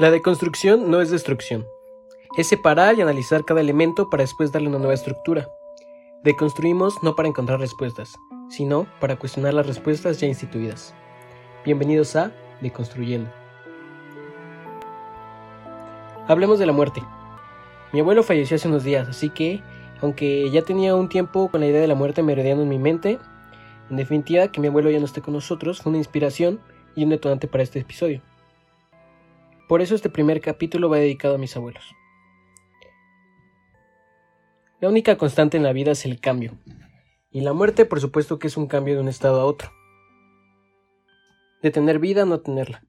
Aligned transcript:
La 0.00 0.12
deconstrucción 0.12 0.92
no 0.92 1.00
es 1.00 1.10
destrucción. 1.10 1.66
Es 2.36 2.46
separar 2.46 2.96
y 2.96 3.00
analizar 3.00 3.44
cada 3.44 3.60
elemento 3.60 4.08
para 4.08 4.22
después 4.22 4.52
darle 4.52 4.68
una 4.68 4.78
nueva 4.78 4.94
estructura. 4.94 5.48
Deconstruimos 6.22 7.02
no 7.02 7.16
para 7.16 7.28
encontrar 7.28 7.58
respuestas, 7.58 8.14
sino 8.48 8.86
para 9.00 9.16
cuestionar 9.16 9.54
las 9.54 9.66
respuestas 9.66 10.20
ya 10.20 10.28
instituidas. 10.28 10.94
Bienvenidos 11.64 12.14
a 12.14 12.30
Deconstruyendo. 12.60 13.28
Hablemos 16.28 16.60
de 16.60 16.66
la 16.66 16.72
muerte. 16.72 17.02
Mi 17.92 17.98
abuelo 17.98 18.22
falleció 18.22 18.54
hace 18.54 18.68
unos 18.68 18.84
días, 18.84 19.08
así 19.08 19.30
que, 19.30 19.64
aunque 20.00 20.48
ya 20.52 20.62
tenía 20.62 20.94
un 20.94 21.08
tiempo 21.08 21.50
con 21.50 21.60
la 21.60 21.66
idea 21.66 21.80
de 21.80 21.88
la 21.88 21.96
muerte 21.96 22.22
merodeando 22.22 22.62
en 22.62 22.68
mi 22.68 22.78
mente, 22.78 23.18
en 23.90 23.96
definitiva 23.96 24.52
que 24.52 24.60
mi 24.60 24.68
abuelo 24.68 24.90
ya 24.90 25.00
no 25.00 25.06
esté 25.06 25.22
con 25.22 25.34
nosotros 25.34 25.82
fue 25.82 25.90
una 25.90 25.98
inspiración 25.98 26.60
y 26.94 27.02
un 27.02 27.10
detonante 27.10 27.48
para 27.48 27.64
este 27.64 27.80
episodio. 27.80 28.22
Por 29.68 29.82
eso 29.82 29.94
este 29.94 30.08
primer 30.08 30.40
capítulo 30.40 30.88
va 30.88 30.96
dedicado 30.96 31.34
a 31.34 31.38
mis 31.38 31.54
abuelos. 31.54 31.84
La 34.80 34.88
única 34.88 35.18
constante 35.18 35.58
en 35.58 35.62
la 35.62 35.74
vida 35.74 35.92
es 35.92 36.06
el 36.06 36.20
cambio. 36.20 36.58
Y 37.30 37.42
la 37.42 37.52
muerte, 37.52 37.84
por 37.84 38.00
supuesto 38.00 38.38
que 38.38 38.46
es 38.46 38.56
un 38.56 38.66
cambio 38.66 38.94
de 38.94 39.02
un 39.02 39.08
estado 39.08 39.40
a 39.40 39.44
otro. 39.44 39.70
De 41.62 41.70
tener 41.70 41.98
vida 41.98 42.22
a 42.22 42.24
no 42.24 42.40
tenerla. 42.40 42.82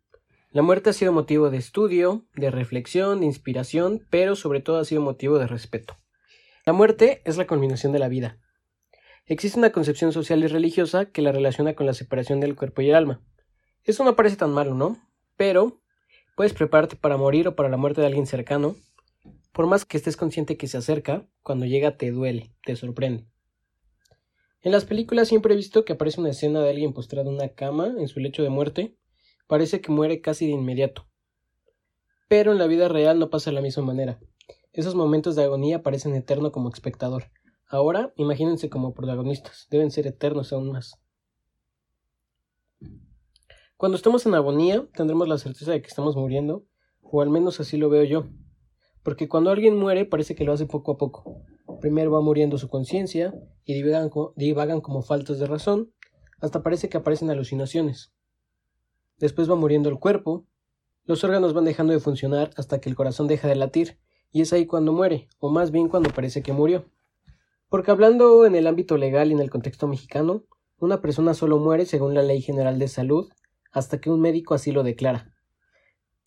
La 0.52 0.61
muerte 0.61 0.91
ha 0.91 0.93
sido 0.93 1.11
motivo 1.11 1.49
de 1.49 1.57
estudio, 1.57 2.25
de 2.33 2.49
reflexión, 2.49 3.19
de 3.19 3.25
inspiración, 3.25 4.07
pero 4.09 4.38
sobre 4.38 4.61
todo 4.61 4.80
ha 4.80 4.85
sido 4.85 5.02
motivo 5.02 5.38
de 5.38 5.47
respeto. 5.47 5.97
La 6.66 6.71
muerte 6.71 7.21
es 7.25 7.35
la 7.35 7.45
culminación 7.45 7.91
de 7.91 7.99
la 7.99 8.07
vida. 8.07 8.38
Existe 9.25 9.59
una 9.59 9.71
concepción 9.71 10.13
social 10.13 10.43
y 10.43 10.47
religiosa 10.47 11.05
que 11.11 11.21
la 11.21 11.33
relaciona 11.33 11.73
con 11.73 11.85
la 11.85 11.93
separación 11.93 12.39
del 12.39 12.55
cuerpo 12.55 12.81
y 12.81 12.89
el 12.89 12.95
alma. 12.95 13.21
Eso 13.83 14.05
no 14.05 14.16
parece 14.16 14.38
tan 14.38 14.52
malo, 14.52 14.75
¿no? 14.75 14.97
Pero 15.36 15.81
Puedes 16.40 16.54
prepararte 16.54 16.95
para 16.95 17.18
morir 17.18 17.50
o 17.50 17.56
para 17.58 17.68
la 17.68 17.76
muerte 17.76 18.00
de 18.00 18.08
alguien 18.08 18.26
cercano. 18.26 18.78
Por 19.52 19.68
más 19.68 19.84
que 19.84 19.98
estés 19.98 20.16
consciente 20.16 20.56
que 20.56 20.70
se 20.70 20.78
acerca, 20.78 21.28
cuando 21.44 21.66
llega 21.66 21.98
te 21.98 22.12
duele, 22.12 22.56
te 22.64 22.78
sorprende. 22.78 23.28
En 24.62 24.72
las 24.72 24.86
películas 24.86 25.28
siempre 25.28 25.54
he 25.54 25.58
visto 25.58 25.84
que 25.84 25.92
aparece 25.92 26.22
una 26.22 26.30
escena 26.30 26.62
de 26.62 26.70
alguien 26.70 26.94
postrado 26.94 27.30
en 27.30 27.36
una 27.36 27.50
cama, 27.50 27.88
en 27.88 28.08
su 28.08 28.22
lecho 28.22 28.42
de 28.42 28.48
muerte. 28.48 28.95
Parece 29.48 29.82
que 29.82 29.92
muere 29.92 30.22
casi 30.22 30.45
de 30.45 30.54
inmediato. 30.54 31.10
Pero 32.30 32.54
en 32.54 32.58
la 32.58 32.67
vida 32.67 32.88
real 32.88 33.20
no 33.20 33.30
pasa 33.30 33.50
de 33.50 33.56
la 33.56 33.62
misma 33.62 33.84
manera. 33.84 34.17
Esos 34.72 34.95
momentos 34.95 35.36
de 35.36 35.44
agonía 35.44 35.84
parecen 35.84 36.16
eternos 36.16 36.54
como 36.54 36.70
espectador. 36.70 37.26
Ahora, 37.67 38.14
imagínense 38.16 38.70
como 38.70 38.94
protagonistas. 38.94 39.67
Deben 39.70 39.92
ser 39.92 40.08
eternos 40.08 40.54
aún 40.54 40.72
más. 40.72 41.02
Cuando 43.80 43.95
estamos 43.95 44.25
en 44.25 44.35
agonía, 44.35 44.85
tendremos 44.94 45.30
la 45.30 45.38
certeza 45.38 45.72
de 45.72 45.81
que 45.81 45.88
estamos 45.88 46.17
muriendo, 46.17 46.66
o 47.02 47.22
al 47.22 47.30
menos 47.30 47.61
así 47.61 47.77
lo 47.77 47.88
veo 47.88 48.03
yo. 48.03 48.25
Porque 49.03 49.30
cuando 49.30 49.52
alguien 49.52 49.77
muere 49.77 50.03
parece 50.03 50.36
que 50.36 50.44
lo 50.44 50.52
hace 50.52 50.66
poco 50.66 50.91
a 50.91 50.97
poco. 50.97 51.44
Primero 51.80 52.11
va 52.11 52.19
muriendo 52.19 52.58
su 52.58 52.67
conciencia 52.67 53.33
y 53.63 53.75
divagan, 53.75 54.09
divagan 54.36 54.81
como 54.81 55.02
faltas 55.02 55.39
de 55.39 55.45
razón, 55.45 55.94
hasta 56.41 56.61
parece 56.61 56.89
que 56.89 56.97
aparecen 56.97 57.30
alucinaciones. 57.30 58.11
Después 59.17 59.49
va 59.49 59.55
muriendo 59.55 59.88
el 59.88 59.97
cuerpo, 59.97 60.45
los 61.05 61.23
órganos 61.23 61.53
van 61.53 61.64
dejando 61.64 61.93
de 61.93 62.02
funcionar 62.02 62.52
hasta 62.58 62.81
que 62.81 62.89
el 62.89 62.97
corazón 62.97 63.27
deja 63.27 63.47
de 63.47 63.55
latir, 63.55 63.97
y 64.30 64.41
es 64.41 64.52
ahí 64.52 64.66
cuando 64.66 64.91
muere, 64.91 65.30
o 65.39 65.49
más 65.49 65.71
bien 65.71 65.88
cuando 65.88 66.09
parece 66.09 66.43
que 66.43 66.52
murió. 66.52 66.83
Porque 67.69 67.91
hablando 67.91 68.45
en 68.45 68.55
el 68.55 68.67
ámbito 68.67 68.97
legal 68.97 69.30
y 69.30 69.36
en 69.36 69.39
el 69.39 69.49
contexto 69.49 69.88
mexicano, 69.88 70.43
una 70.80 70.99
persona 71.02 71.33
solo 71.33 71.59
muere 71.59 71.86
según 71.86 72.14
la 72.14 72.23
Ley 72.23 72.41
General 72.41 72.77
de 72.77 72.89
Salud 72.89 73.30
hasta 73.72 74.00
que 74.00 74.09
un 74.09 74.22
médico 74.22 74.53
así 74.53 74.72
lo 74.72 74.84
declara. 74.84 75.34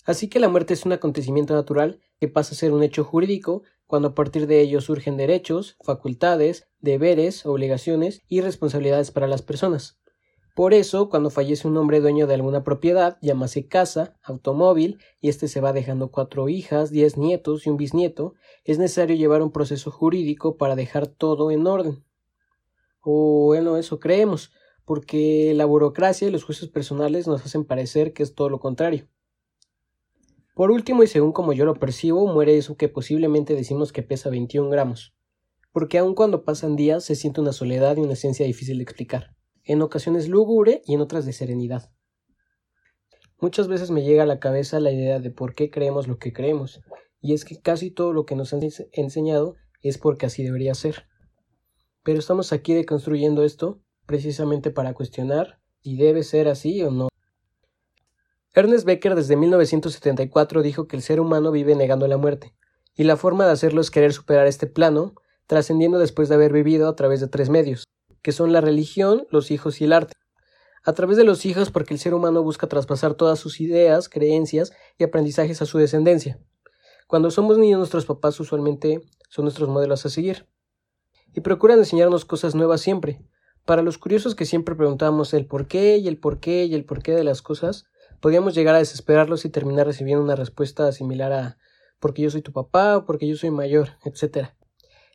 Así 0.05 0.29
que 0.29 0.41
la 0.41 0.49
muerte 0.49 0.75
es 0.75 0.85
un 0.85 0.93
acontecimiento 0.93 1.55
natural 1.55 2.01
que 2.19 2.29
pasa 2.29 2.55
a 2.55 2.59
ser 2.59 2.73
un 2.73 2.83
hecho 2.83 3.05
jurídico 3.05 3.63
cuando 3.87 4.09
a 4.09 4.15
partir 4.15 4.47
de 4.47 4.61
ello 4.61 4.81
surgen 4.81 5.17
derechos, 5.17 5.77
facultades, 5.85 6.67
deberes, 6.81 7.45
obligaciones 7.47 8.23
y 8.29 8.41
responsabilidades 8.41 9.11
para 9.11 9.27
las 9.27 9.43
personas. 9.43 9.99
Por 10.55 10.75
eso, 10.75 11.09
cuando 11.09 11.31
fallece 11.31 11.67
un 11.67 11.77
hombre 11.79 12.01
dueño 12.01 12.27
de 12.27 12.35
alguna 12.35 12.63
propiedad, 12.63 13.17
llámase 13.23 13.69
casa, 13.69 14.19
automóvil, 14.23 14.99
y 15.21 15.31
éste 15.31 15.49
se 15.49 15.63
va 15.63 15.73
dejando 15.73 16.11
cuatro 16.11 16.49
hijas, 16.51 16.91
diez 16.91 17.17
nietos 17.17 17.67
y 17.67 17.71
un 17.71 17.79
bisnieto, 17.79 18.35
es 18.65 18.79
necesario 18.79 19.17
llevar 19.17 19.41
un 19.41 19.51
proceso 19.51 19.91
jurídico 19.91 20.59
para 20.59 20.77
dejar 20.77 21.07
todo 21.07 21.51
en 21.51 21.67
orden. 21.67 22.05
O 23.01 23.47
bueno, 23.47 23.79
eso 23.79 23.99
creemos, 23.99 24.53
porque 24.85 25.53
la 25.55 25.65
burocracia 25.65 26.29
y 26.29 26.31
los 26.31 26.45
juicios 26.45 26.71
personales 26.71 27.27
nos 27.27 27.45
hacen 27.45 27.65
parecer 27.65 28.13
que 28.13 28.23
es 28.23 28.35
todo 28.35 28.49
lo 28.49 28.61
contrario. 28.61 29.09
Por 30.55 30.71
último, 30.71 31.03
y 31.03 31.07
según 31.07 31.33
como 31.33 31.53
yo 31.53 31.65
lo 31.65 31.75
percibo, 31.75 32.27
muere 32.27 32.57
eso 32.59 32.77
que 32.77 32.89
posiblemente 32.89 33.55
decimos 33.55 33.93
que 33.93 34.03
pesa 34.03 34.29
21 34.29 34.69
gramos, 34.69 35.15
porque 35.73 35.99
aun 35.99 36.15
cuando 36.15 36.45
pasan 36.45 36.77
días 36.77 37.05
se 37.05 37.15
siente 37.15 37.41
una 37.41 37.53
soledad 37.53 37.97
y 37.97 38.01
una 38.01 38.13
esencia 38.13 38.45
difícil 38.45 38.77
de 38.77 38.83
explicar, 38.83 39.35
en 39.65 39.81
ocasiones 39.81 40.29
lúgubre 40.29 40.83
y 40.85 40.95
en 40.95 41.01
otras 41.01 41.25
de 41.25 41.33
serenidad. 41.33 41.91
Muchas 43.41 43.67
veces 43.67 43.91
me 43.91 44.03
llega 44.03 44.25
a 44.25 44.27
la 44.27 44.41
cabeza 44.41 44.79
la 44.79 44.93
idea 44.93 45.21
de 45.21 45.31
por 45.31 45.55
qué 45.55 45.71
creemos 45.71 46.07
lo 46.07 46.19
que 46.19 46.33
creemos, 46.33 46.83
y 47.21 47.33
es 47.33 47.45
que 47.45 47.61
casi 47.61 47.91
todo 47.91 48.13
lo 48.13 48.27
que 48.27 48.37
nos 48.37 48.53
han 48.53 48.61
enseñado 48.93 49.57
es 49.81 49.97
porque 49.97 50.27
así 50.27 50.43
debería 50.43 50.75
ser. 50.75 51.07
Pero 52.03 52.19
estamos 52.19 52.53
aquí 52.53 52.75
deconstruyendo 52.75 53.43
esto 53.45 53.81
precisamente 54.07 54.71
para 54.71 54.95
cuestionar 54.95 55.59
si 55.83 55.97
debe 55.97 56.23
ser 56.23 56.49
así 56.49 56.83
o 56.83 56.91
no. 56.91 57.09
Ernest 58.55 58.85
Becker 58.85 59.15
desde 59.15 59.37
1974 59.37 60.63
dijo 60.63 60.87
que 60.87 60.97
el 60.97 61.03
ser 61.03 61.21
humano 61.21 61.51
vive 61.51 61.75
negando 61.75 62.07
la 62.07 62.19
muerte, 62.19 62.55
y 62.95 63.05
la 63.05 63.17
forma 63.17 63.47
de 63.47 63.53
hacerlo 63.53 63.81
es 63.81 63.91
querer 63.91 64.13
superar 64.13 64.47
este 64.47 64.67
plano, 64.67 65.15
trascendiendo 65.47 65.99
después 65.99 66.29
de 66.29 66.35
haber 66.35 66.53
vivido 66.53 66.89
a 66.89 66.95
través 66.95 67.21
de 67.21 67.29
tres 67.29 67.49
medios, 67.49 67.85
que 68.21 68.33
son 68.33 68.53
la 68.53 68.61
religión, 68.61 69.27
los 69.31 69.51
hijos 69.51 69.81
y 69.81 69.85
el 69.85 69.93
arte. 69.93 70.15
A 70.85 70.93
través 70.93 71.17
de 71.17 71.25
los 71.25 71.47
hijos 71.47 71.71
porque 71.71 71.95
el 71.95 72.01
ser 72.01 72.13
humano 72.13 72.43
busca 72.43 72.67
traspasar 72.67 73.15
todas 73.15 73.39
sus 73.39 73.61
ideas, 73.61 74.09
creencias 74.09 74.73
y 74.99 75.05
aprendizajes 75.05 75.63
a 75.63 75.67
su 75.67 75.79
descendencia. 75.79 76.39
Cuando 77.07 77.31
somos 77.31 77.59
niños 77.59 77.79
nuestros 77.79 78.05
papás 78.05 78.39
usualmente 78.41 79.01
son 79.29 79.45
nuestros 79.45 79.69
modelos 79.69 80.05
a 80.07 80.11
seguir. 80.11 80.47
Y 81.35 81.41
procuran 81.41 81.79
enseñarnos 81.79 82.25
cosas 82.25 82.55
nuevas 82.55 82.81
siempre, 82.81 83.23
para 83.65 83.83
los 83.83 83.99
curiosos 83.99 84.35
que 84.35 84.45
siempre 84.45 84.75
preguntamos 84.75 85.35
el 85.35 85.47
por 85.47 85.67
qué 85.67 85.99
y 85.99 86.09
el 86.09 86.19
por 86.19 86.41
qué 86.41 86.65
y 86.65 86.75
el 86.75 86.85
por 86.85 87.03
qué 87.03 87.13
de 87.13 87.25
las 87.25 87.43
cosas, 87.43 87.87
podíamos 88.21 88.55
llegar 88.55 88.75
a 88.75 88.79
desesperarlos 88.79 89.45
y 89.45 89.51
terminar 89.51 89.87
recibiendo 89.87 90.23
una 90.23 90.37
respuesta 90.37 90.91
similar 90.93 91.33
a 91.33 91.59
porque 92.01 92.23
yo 92.23 92.31
soy 92.31 92.43
tu 92.43 92.53
papá 92.53 92.97
o 92.97 93.05
porque 93.05 93.29
yo 93.29 93.37
soy 93.37 93.51
mayor, 93.51 93.91
etc. 94.05 94.49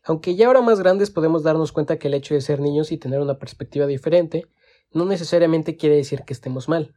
Aunque 0.03 0.35
ya 0.35 0.47
ahora 0.47 0.61
más 0.61 0.79
grandes 0.79 1.11
podemos 1.11 1.43
darnos 1.43 1.73
cuenta 1.73 1.99
que 1.99 2.07
el 2.07 2.13
hecho 2.13 2.33
de 2.33 2.41
ser 2.41 2.61
niños 2.61 2.93
y 2.93 2.97
tener 2.97 3.19
una 3.19 3.39
perspectiva 3.39 3.85
diferente 3.85 4.47
no 4.93 5.05
necesariamente 5.05 5.75
quiere 5.75 5.97
decir 5.97 6.23
que 6.25 6.33
estemos 6.33 6.69
mal. 6.69 6.95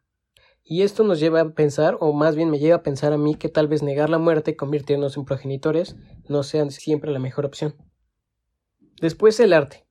Y 0.62 0.82
esto 0.82 1.02
nos 1.02 1.18
lleva 1.18 1.40
a 1.40 1.48
pensar, 1.50 1.96
o 1.98 2.12
más 2.12 2.36
bien 2.36 2.50
me 2.50 2.60
lleva 2.60 2.76
a 2.76 2.82
pensar 2.84 3.12
a 3.12 3.18
mí, 3.18 3.34
que 3.34 3.48
tal 3.48 3.66
vez 3.66 3.82
negar 3.82 4.10
la 4.10 4.18
muerte, 4.18 4.56
convirtiéndonos 4.56 5.16
en 5.16 5.24
progenitores, 5.24 5.96
no 6.28 6.44
sea 6.44 6.70
siempre 6.70 7.10
la 7.10 7.18
mejor 7.18 7.44
opción. 7.44 7.74
Después 9.00 9.40
el 9.40 9.52
arte. 9.52 9.89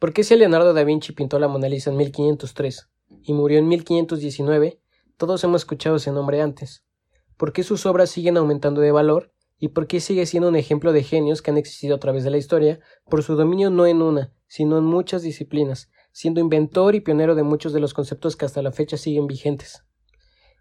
¿Por 0.00 0.14
qué 0.14 0.24
si 0.24 0.34
Leonardo 0.34 0.72
da 0.72 0.82
Vinci 0.82 1.12
pintó 1.12 1.38
la 1.38 1.46
Mona 1.46 1.68
Lisa 1.68 1.90
en 1.90 1.98
1503 1.98 2.88
y 3.22 3.34
murió 3.34 3.58
en 3.58 3.68
1519, 3.68 4.80
todos 5.18 5.44
hemos 5.44 5.60
escuchado 5.60 5.96
ese 5.96 6.10
nombre 6.10 6.40
antes? 6.40 6.86
¿Por 7.36 7.52
qué 7.52 7.62
sus 7.62 7.84
obras 7.84 8.08
siguen 8.08 8.38
aumentando 8.38 8.80
de 8.80 8.92
valor? 8.92 9.34
¿Y 9.58 9.68
por 9.68 9.86
qué 9.86 10.00
sigue 10.00 10.24
siendo 10.24 10.48
un 10.48 10.56
ejemplo 10.56 10.94
de 10.94 11.02
genios 11.02 11.42
que 11.42 11.50
han 11.50 11.58
existido 11.58 11.96
a 11.96 12.00
través 12.00 12.24
de 12.24 12.30
la 12.30 12.38
historia 12.38 12.80
por 13.10 13.22
su 13.22 13.36
dominio 13.36 13.68
no 13.68 13.86
en 13.86 14.00
una, 14.00 14.32
sino 14.46 14.78
en 14.78 14.84
muchas 14.84 15.20
disciplinas, 15.20 15.90
siendo 16.12 16.40
inventor 16.40 16.94
y 16.94 17.00
pionero 17.00 17.34
de 17.34 17.42
muchos 17.42 17.74
de 17.74 17.80
los 17.80 17.92
conceptos 17.92 18.36
que 18.36 18.46
hasta 18.46 18.62
la 18.62 18.72
fecha 18.72 18.96
siguen 18.96 19.26
vigentes? 19.26 19.84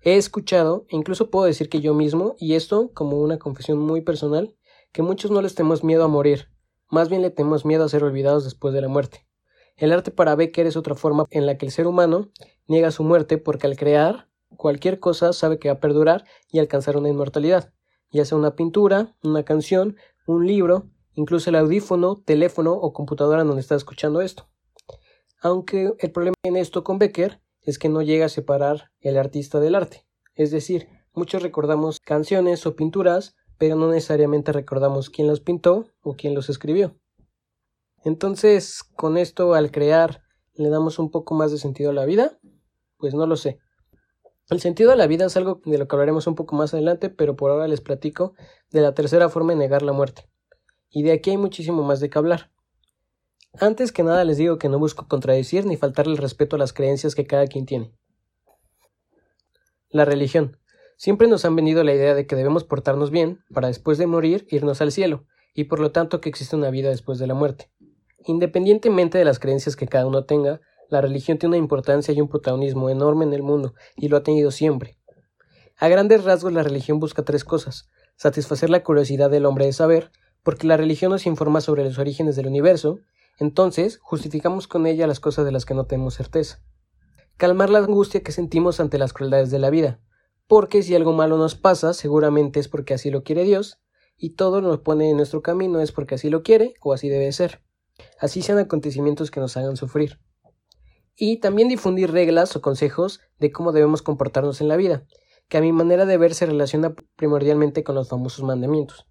He 0.04 0.18
escuchado, 0.18 0.86
e 0.90 0.98
incluso 0.98 1.30
puedo 1.30 1.46
decir 1.46 1.70
que 1.70 1.80
yo 1.80 1.94
mismo, 1.94 2.36
y 2.40 2.56
esto 2.56 2.92
como 2.94 3.22
una 3.22 3.40
confesión 3.40 3.78
muy 3.78 4.02
personal, 4.02 4.58
que 4.92 5.02
muchos 5.02 5.32
no 5.32 5.42
les 5.42 5.56
tenemos 5.56 5.82
miedo 5.82 6.04
a 6.04 6.10
morir, 6.10 6.50
más 6.90 7.08
bien 7.08 7.22
le 7.22 7.30
tenemos 7.30 7.64
miedo 7.64 7.86
a 7.86 7.90
ser 7.90 8.04
olvidados 8.04 8.44
después 8.44 8.74
de 8.74 8.82
la 8.82 8.90
muerte. 8.90 9.29
El 9.80 9.94
arte 9.94 10.12
para 10.12 10.36
Becker 10.36 10.68
es 10.68 10.76
otra 10.76 10.94
forma 10.94 11.24
en 11.32 11.46
la 11.46 11.58
que 11.58 11.66
el 11.66 11.72
ser 11.72 11.88
humano 11.88 12.28
niega 12.68 12.92
su 12.92 13.02
muerte 13.02 13.38
porque 13.38 13.66
al 13.66 13.78
crear 13.78 14.28
cualquier 14.58 15.00
cosa 15.00 15.32
sabe 15.32 15.58
que 15.58 15.70
va 15.70 15.76
a 15.76 15.80
perdurar 15.80 16.26
y 16.52 16.60
alcanzar 16.60 16.98
una 16.98 17.08
inmortalidad, 17.08 17.72
ya 18.12 18.26
sea 18.26 18.38
una 18.38 18.58
pintura, 18.58 19.16
una 19.24 19.44
canción, 19.44 19.96
un 20.28 20.46
libro, 20.46 20.90
incluso 21.14 21.50
el 21.50 21.56
audífono, 21.56 22.22
teléfono 22.26 22.74
o 22.74 22.92
computadora 22.92 23.46
donde 23.46 23.62
está 23.62 23.76
escuchando 23.76 24.20
esto. 24.20 24.50
Aunque 25.42 25.94
el 25.98 26.12
problema 26.12 26.36
en 26.44 26.58
esto 26.58 26.84
con 26.84 27.00
Becker 27.00 27.42
es 27.62 27.80
que 27.80 27.88
no 27.88 28.02
llega 28.02 28.26
a 28.26 28.30
separar 28.30 28.92
el 29.00 29.18
artista 29.18 29.62
del 29.62 29.76
arte. 29.76 30.06
Es 30.36 30.52
decir, 30.52 30.90
muchos 31.14 31.42
recordamos 31.42 32.02
canciones 32.02 32.66
o 32.66 32.76
pinturas, 32.76 33.38
pero 33.58 33.78
no 33.78 33.90
necesariamente 33.90 34.52
recordamos 34.52 35.10
quién 35.10 35.28
los 35.28 35.40
pintó 35.40 35.86
o 36.02 36.16
quién 36.16 36.36
los 36.36 36.50
escribió. 36.50 36.98
Entonces, 38.06 38.84
con 38.96 39.18
esto, 39.18 39.54
al 39.54 39.72
crear, 39.72 40.22
le 40.54 40.70
damos 40.70 41.00
un 41.00 41.12
poco 41.12 41.36
más 41.36 41.52
de 41.52 41.58
sentido 41.58 41.92
a 41.92 41.94
la 41.94 42.06
vida, 42.06 42.40
pues 42.98 43.14
no 43.14 43.26
lo 43.26 43.36
sé. 43.36 43.60
El 44.50 44.60
sentido 44.60 44.90
de 44.90 44.98
la 44.98 45.08
vida 45.08 45.26
es 45.26 45.38
algo 45.38 45.62
de 45.64 45.78
lo 45.78 45.88
que 45.88 45.96
hablaremos 45.96 46.26
un 46.26 46.36
poco 46.36 46.56
más 46.56 46.74
adelante, 46.74 47.10
pero 47.10 47.36
por 47.36 47.52
ahora 47.52 47.68
les 47.68 47.82
platico 47.82 48.34
de 48.72 48.82
la 48.82 48.94
tercera 48.94 49.30
forma 49.30 49.54
de 49.54 49.60
negar 49.60 49.84
la 49.84 49.94
muerte. 49.94 50.28
Y 50.90 51.04
de 51.04 51.12
aquí 51.12 51.30
hay 51.30 51.38
muchísimo 51.38 51.84
más 51.84 52.00
de 52.00 52.10
qué 52.10 52.18
hablar. 52.18 52.52
Antes 53.60 53.92
que 53.92 54.04
nada 54.04 54.24
les 54.24 54.38
digo 54.38 54.58
que 54.58 54.70
no 54.70 54.80
busco 54.80 55.08
contradecir 55.08 55.66
ni 55.66 55.78
faltarle 55.78 56.14
el 56.14 56.18
respeto 56.18 56.56
a 56.56 56.60
las 56.60 56.74
creencias 56.74 57.16
que 57.16 57.28
cada 57.28 57.48
quien 57.48 57.66
tiene. 57.66 57.94
La 59.90 60.06
religión. 60.06 60.58
Siempre 60.98 61.28
nos 61.28 61.46
han 61.46 61.56
venido 61.56 61.84
la 61.84 61.94
idea 61.94 62.14
de 62.14 62.28
que 62.28 62.36
debemos 62.36 62.64
portarnos 62.64 63.12
bien 63.12 63.44
para 63.54 63.68
después 63.68 63.98
de 63.98 64.08
morir 64.08 64.46
irnos 64.50 64.82
al 64.82 64.92
cielo, 64.92 65.26
y 65.54 65.66
por 65.66 65.80
lo 65.80 65.92
tanto 65.92 66.22
que 66.22 66.30
existe 66.30 66.56
una 66.56 66.70
vida 66.70 66.90
después 66.90 67.20
de 67.20 67.28
la 67.28 67.34
muerte. 67.34 67.72
Independientemente 68.26 69.18
de 69.18 69.26
las 69.26 69.40
creencias 69.40 69.76
que 69.76 69.88
cada 69.88 70.06
uno 70.06 70.26
tenga, 70.26 70.62
la 70.90 71.02
religión 71.02 71.38
tiene 71.38 71.56
una 71.56 71.64
importancia 71.64 72.14
y 72.14 72.22
un 72.22 72.30
protagonismo 72.30 72.90
enorme 72.90 73.26
en 73.26 73.34
el 73.34 73.44
mundo, 73.44 73.74
y 73.96 74.08
lo 74.08 74.18
ha 74.18 74.24
tenido 74.24 74.52
siempre. 74.52 74.98
A 75.78 75.88
grandes 75.88 76.24
rasgos 76.24 76.52
la 76.52 76.64
religión 76.64 77.00
busca 77.00 77.24
tres 77.24 77.44
cosas 77.44 77.90
satisfacer 78.20 78.70
la 78.70 78.84
curiosidad 78.84 79.30
del 79.30 79.46
hombre 79.46 79.66
de 79.66 79.72
saber, 79.72 80.12
porque 80.44 80.68
la 80.68 80.76
religión 80.76 81.10
nos 81.10 81.26
informa 81.26 81.62
sobre 81.62 81.86
los 81.86 81.98
orígenes 82.00 82.36
del 82.36 82.48
universo, 82.48 83.00
entonces 83.40 83.98
justificamos 84.02 84.68
con 84.68 84.86
ella 84.86 85.08
las 85.08 85.22
cosas 85.22 85.46
de 85.46 85.54
las 85.54 85.64
que 85.64 85.74
no 85.74 85.86
tenemos 85.86 86.16
certeza. 86.16 86.62
Calmar 87.38 87.70
la 87.70 87.80
angustia 87.80 88.22
que 88.22 88.34
sentimos 88.34 88.82
ante 88.82 88.98
las 88.98 89.14
crueldades 89.14 89.52
de 89.52 89.60
la 89.60 89.70
vida, 89.70 90.02
porque 90.48 90.84
si 90.84 90.96
algo 90.96 91.14
malo 91.14 91.38
nos 91.38 91.56
pasa, 91.56 91.94
seguramente 91.94 92.60
es 92.60 92.68
porque 92.68 92.94
así 92.94 93.10
lo 93.10 93.24
quiere 93.24 93.46
Dios, 93.46 93.80
y 94.18 94.32
todo 94.32 94.60
nos 94.60 94.80
pone 94.80 95.10
en 95.10 95.16
nuestro 95.16 95.42
camino 95.42 95.80
es 95.80 95.94
porque 95.94 96.16
así 96.16 96.30
lo 96.30 96.44
quiere 96.44 96.74
o 96.82 96.92
así 96.92 97.08
debe 97.08 97.32
ser. 97.32 97.62
Así 98.20 98.42
sean 98.42 98.60
acontecimientos 98.60 99.32
que 99.32 99.40
nos 99.40 99.56
hagan 99.58 99.78
sufrir 99.78 100.20
y 101.16 101.38
también 101.38 101.68
difundir 101.68 102.12
reglas 102.12 102.56
o 102.56 102.62
consejos 102.62 103.20
de 103.40 103.52
cómo 103.52 103.74
debemos 103.74 104.02
comportarnos 104.02 104.62
en 104.62 104.70
la 104.70 104.78
vida, 104.78 105.06
que 105.50 105.58
a 105.58 105.62
mi 105.62 105.74
manera 105.74 106.06
de 106.06 106.18
ver 106.18 106.34
se 106.34 106.46
relaciona 106.46 106.96
primordialmente 107.18 107.84
con 107.84 107.96
los 107.96 108.08
famosos 108.08 108.46
mandamientos. 108.46 109.06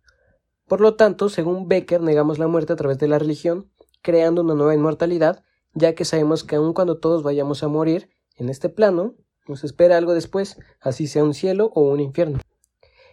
Por 0.66 0.80
lo 0.80 0.96
tanto, 0.96 1.28
según 1.28 1.68
Becker, 1.68 2.00
negamos 2.00 2.38
la 2.38 2.46
muerte 2.46 2.72
a 2.72 2.76
través 2.76 2.98
de 2.98 3.08
la 3.08 3.18
religión, 3.18 3.70
creando 4.00 4.42
una 4.42 4.54
nueva 4.54 4.74
inmortalidad, 4.74 5.42
ya 5.74 5.94
que 5.94 6.06
sabemos 6.06 6.44
que 6.44 6.56
aun 6.56 6.72
cuando 6.72 6.98
todos 6.98 7.22
vayamos 7.22 7.62
a 7.62 7.68
morir 7.68 8.08
en 8.36 8.48
este 8.48 8.70
plano, 8.70 9.14
nos 9.46 9.64
espera 9.64 9.98
algo 9.98 10.14
después, 10.14 10.58
así 10.80 11.06
sea 11.08 11.24
un 11.24 11.34
cielo 11.34 11.72
o 11.74 11.90
un 11.90 12.00
infierno. 12.00 12.38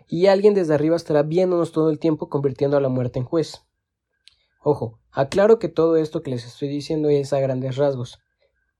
Y 0.07 0.27
alguien 0.27 0.53
desde 0.53 0.74
arriba 0.74 0.95
estará 0.95 1.24
viéndonos 1.24 1.71
todo 1.74 1.89
el 1.89 2.00
tiempo 2.00 2.30
convirtiendo 2.30 2.77
a 2.77 2.81
la 2.81 2.89
muerte 2.89 3.19
en 3.19 3.25
juez. 3.25 3.65
Ojo, 4.67 5.00
aclaro 5.12 5.59
que 5.59 5.69
todo 5.69 5.95
esto 5.95 6.23
que 6.23 6.31
les 6.31 6.44
estoy 6.44 6.67
diciendo 6.67 7.07
es 7.09 7.33
a 7.33 7.39
grandes 7.39 7.75
rasgos, 7.75 8.17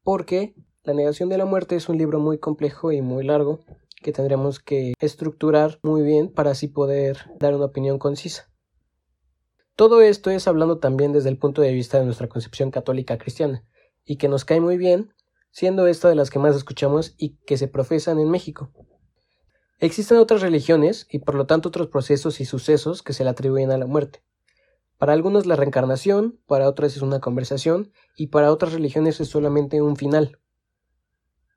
porque 0.01 0.55
La 0.81 0.95
negación 0.95 1.29
de 1.29 1.37
la 1.37 1.45
muerte 1.45 1.75
es 1.75 1.89
un 1.89 1.99
libro 1.99 2.19
muy 2.19 2.39
complejo 2.39 2.91
y 2.91 3.01
muy 3.01 3.23
largo 3.23 3.59
que 4.01 4.11
tendremos 4.11 4.59
que 4.59 4.93
estructurar 4.99 5.79
muy 5.83 6.01
bien 6.01 6.31
para 6.31 6.51
así 6.51 6.67
poder 6.67 7.17
dar 7.39 7.53
una 7.53 7.65
opinión 7.65 7.99
concisa. 7.99 8.51
Todo 9.75 10.01
esto 10.01 10.31
es 10.31 10.47
hablando 10.47 10.79
también 10.79 11.11
desde 11.11 11.29
el 11.29 11.37
punto 11.37 11.61
de 11.61 11.71
vista 11.71 11.99
de 11.99 12.05
nuestra 12.05 12.29
concepción 12.29 12.71
católica 12.71 13.19
cristiana, 13.19 13.63
y 14.05 14.17
que 14.17 14.27
nos 14.27 14.43
cae 14.43 14.59
muy 14.59 14.77
bien, 14.77 15.13
siendo 15.51 15.85
esta 15.85 16.09
de 16.09 16.15
las 16.15 16.31
que 16.31 16.39
más 16.39 16.55
escuchamos 16.55 17.13
y 17.15 17.38
que 17.45 17.57
se 17.57 17.67
profesan 17.67 18.19
en 18.19 18.31
México. 18.31 18.71
Existen 19.77 20.17
otras 20.17 20.41
religiones 20.41 21.05
y 21.11 21.19
por 21.19 21.35
lo 21.35 21.45
tanto 21.45 21.69
otros 21.69 21.89
procesos 21.89 22.41
y 22.41 22.45
sucesos 22.45 23.03
que 23.03 23.13
se 23.13 23.23
le 23.23 23.29
atribuyen 23.29 23.69
a 23.69 23.77
la 23.77 23.85
muerte. 23.85 24.25
Para 25.05 25.13
algunos 25.13 25.45
la 25.45 25.55
reencarnación, 25.55 26.39
para 26.47 26.67
otras 26.67 26.95
es 26.95 27.03
una 27.03 27.19
conversación 27.19 27.91
y 28.17 28.29
para 28.29 28.51
otras 28.51 28.73
religiones 28.73 29.19
es 29.19 29.27
solamente 29.27 29.79
un 29.79 29.97
final. 29.97 30.39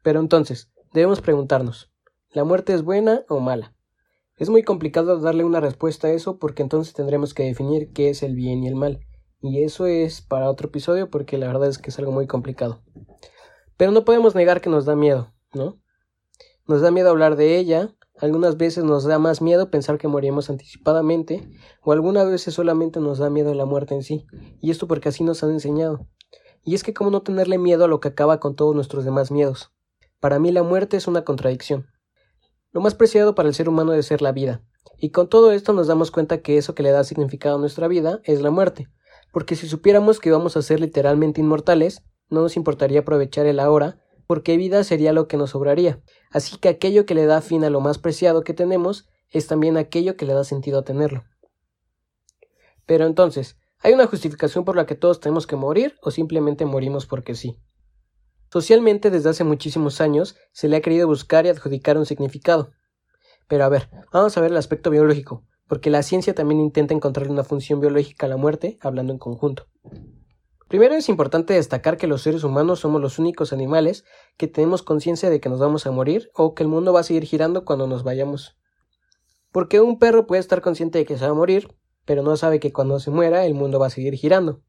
Pero 0.02 0.20
entonces, 0.20 0.70
debemos 0.92 1.22
preguntarnos, 1.22 1.90
¿la 2.28 2.44
muerte 2.44 2.74
es 2.74 2.82
buena 2.82 3.24
o 3.26 3.40
mala? 3.40 3.74
Es 4.36 4.50
muy 4.50 4.64
complicado 4.64 5.18
darle 5.18 5.44
una 5.44 5.60
respuesta 5.60 6.08
a 6.08 6.12
eso 6.12 6.38
porque 6.38 6.62
entonces 6.62 6.92
tendremos 6.92 7.32
que 7.32 7.44
definir 7.44 7.90
qué 7.94 8.10
es 8.10 8.22
el 8.22 8.34
bien 8.34 8.62
y 8.64 8.68
el 8.68 8.74
mal. 8.74 9.00
Y 9.40 9.62
eso 9.62 9.86
es 9.86 10.20
para 10.20 10.50
otro 10.50 10.68
episodio 10.68 11.08
porque 11.08 11.38
la 11.38 11.46
verdad 11.46 11.70
es 11.70 11.78
que 11.78 11.88
es 11.88 11.98
algo 11.98 12.12
muy 12.12 12.26
complicado. 12.26 12.82
Pero 13.78 13.92
no 13.92 14.04
podemos 14.04 14.34
negar 14.34 14.60
que 14.60 14.68
nos 14.68 14.84
da 14.84 14.94
miedo, 14.94 15.32
¿no? 15.54 15.80
Nos 16.66 16.82
da 16.82 16.90
miedo 16.90 17.08
hablar 17.08 17.36
de 17.36 17.56
ella, 17.56 17.96
algunas 18.20 18.56
veces 18.56 18.84
nos 18.84 19.04
da 19.04 19.18
más 19.18 19.40
miedo 19.40 19.70
pensar 19.70 19.98
que 19.98 20.08
moriremos 20.08 20.50
anticipadamente, 20.50 21.48
o 21.82 21.92
algunas 21.92 22.28
veces 22.28 22.54
solamente 22.54 23.00
nos 23.00 23.18
da 23.18 23.30
miedo 23.30 23.54
la 23.54 23.64
muerte 23.64 23.94
en 23.94 24.02
sí, 24.02 24.26
y 24.60 24.70
esto 24.70 24.86
porque 24.86 25.08
así 25.08 25.24
nos 25.24 25.42
han 25.42 25.50
enseñado. 25.50 26.06
Y 26.64 26.74
es 26.74 26.82
que 26.82 26.94
cómo 26.94 27.10
no 27.10 27.22
tenerle 27.22 27.58
miedo 27.58 27.84
a 27.84 27.88
lo 27.88 28.00
que 28.00 28.08
acaba 28.08 28.40
con 28.40 28.56
todos 28.56 28.74
nuestros 28.74 29.04
demás 29.04 29.30
miedos. 29.30 29.72
Para 30.20 30.38
mí 30.38 30.52
la 30.52 30.62
muerte 30.62 30.96
es 30.96 31.06
una 31.06 31.24
contradicción. 31.24 31.86
Lo 32.72 32.80
más 32.80 32.94
preciado 32.94 33.34
para 33.34 33.48
el 33.48 33.54
ser 33.54 33.68
humano 33.68 33.92
debe 33.92 34.02
ser 34.02 34.20
la 34.20 34.32
vida, 34.32 34.62
y 34.98 35.10
con 35.10 35.28
todo 35.28 35.52
esto 35.52 35.72
nos 35.72 35.86
damos 35.86 36.10
cuenta 36.10 36.38
que 36.38 36.58
eso 36.58 36.74
que 36.74 36.82
le 36.82 36.90
da 36.90 37.04
significado 37.04 37.56
a 37.56 37.60
nuestra 37.60 37.88
vida 37.88 38.20
es 38.24 38.42
la 38.42 38.50
muerte, 38.50 38.88
porque 39.32 39.54
si 39.54 39.68
supiéramos 39.68 40.20
que 40.20 40.30
vamos 40.30 40.56
a 40.56 40.62
ser 40.62 40.80
literalmente 40.80 41.40
inmortales, 41.40 42.02
no 42.30 42.42
nos 42.42 42.56
importaría 42.56 43.00
aprovechar 43.00 43.46
el 43.46 43.60
ahora 43.60 44.00
porque 44.28 44.58
vida 44.58 44.84
sería 44.84 45.14
lo 45.14 45.26
que 45.26 45.38
nos 45.38 45.50
sobraría. 45.50 46.02
Así 46.30 46.58
que 46.58 46.68
aquello 46.68 47.06
que 47.06 47.14
le 47.14 47.24
da 47.24 47.40
fin 47.40 47.64
a 47.64 47.70
lo 47.70 47.80
más 47.80 47.96
preciado 47.98 48.44
que 48.44 48.52
tenemos 48.52 49.08
es 49.30 49.46
también 49.46 49.78
aquello 49.78 50.16
que 50.16 50.26
le 50.26 50.34
da 50.34 50.44
sentido 50.44 50.78
a 50.78 50.84
tenerlo. 50.84 51.24
Pero 52.84 53.06
entonces, 53.06 53.56
¿hay 53.78 53.94
una 53.94 54.06
justificación 54.06 54.66
por 54.66 54.76
la 54.76 54.84
que 54.84 54.94
todos 54.94 55.20
tenemos 55.20 55.46
que 55.46 55.56
morir 55.56 55.96
o 56.02 56.10
simplemente 56.10 56.66
morimos 56.66 57.06
porque 57.06 57.34
sí? 57.34 57.58
Socialmente 58.52 59.10
desde 59.10 59.30
hace 59.30 59.44
muchísimos 59.44 60.02
años 60.02 60.36
se 60.52 60.68
le 60.68 60.76
ha 60.76 60.82
querido 60.82 61.06
buscar 61.06 61.46
y 61.46 61.48
adjudicar 61.48 61.96
un 61.96 62.04
significado. 62.04 62.72
Pero 63.48 63.64
a 63.64 63.70
ver, 63.70 63.88
vamos 64.12 64.36
a 64.36 64.42
ver 64.42 64.50
el 64.50 64.58
aspecto 64.58 64.90
biológico, 64.90 65.46
porque 65.66 65.88
la 65.88 66.02
ciencia 66.02 66.34
también 66.34 66.60
intenta 66.60 66.92
encontrarle 66.92 67.32
una 67.32 67.44
función 67.44 67.80
biológica 67.80 68.26
a 68.26 68.28
la 68.28 68.36
muerte, 68.36 68.76
hablando 68.82 69.14
en 69.14 69.18
conjunto. 69.18 69.68
Primero 70.68 70.94
es 70.94 71.08
importante 71.08 71.54
destacar 71.54 71.96
que 71.96 72.06
los 72.06 72.20
seres 72.20 72.44
humanos 72.44 72.80
somos 72.80 73.00
los 73.00 73.18
únicos 73.18 73.54
animales 73.54 74.04
que 74.36 74.48
tenemos 74.48 74.82
conciencia 74.82 75.30
de 75.30 75.40
que 75.40 75.48
nos 75.48 75.60
vamos 75.60 75.86
a 75.86 75.90
morir 75.90 76.30
o 76.34 76.54
que 76.54 76.62
el 76.62 76.68
mundo 76.68 76.92
va 76.92 77.00
a 77.00 77.04
seguir 77.04 77.24
girando 77.24 77.64
cuando 77.64 77.86
nos 77.86 78.04
vayamos. 78.04 78.58
Porque 79.50 79.80
un 79.80 79.98
perro 79.98 80.26
puede 80.26 80.40
estar 80.40 80.60
consciente 80.60 80.98
de 80.98 81.06
que 81.06 81.16
se 81.16 81.24
va 81.24 81.30
a 81.30 81.34
morir, 81.34 81.74
pero 82.04 82.22
no 82.22 82.36
sabe 82.36 82.60
que 82.60 82.70
cuando 82.70 83.00
se 83.00 83.10
muera 83.10 83.46
el 83.46 83.54
mundo 83.54 83.78
va 83.78 83.86
a 83.86 83.90
seguir 83.90 84.14
girando. 84.14 84.62